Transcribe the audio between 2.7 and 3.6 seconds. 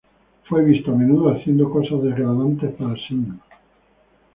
para Singh.